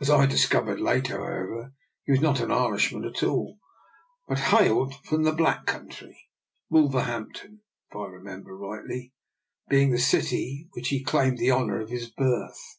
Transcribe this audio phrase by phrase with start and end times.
[0.00, 1.74] As I dis covered later, however,
[2.04, 3.58] he was not an Irish man at all,
[4.26, 6.14] but hailed from the Black Coun try—
[6.70, 7.60] Wolverhampton,
[7.90, 9.12] if I remember rightly,
[9.68, 12.78] being the city which claimed the honour of his birth.